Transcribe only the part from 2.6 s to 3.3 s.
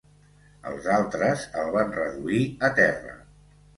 a terra.